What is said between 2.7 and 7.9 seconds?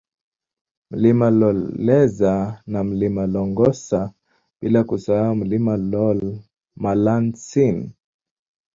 na Mlima Longosa bila kusahau mlima Loolmalasin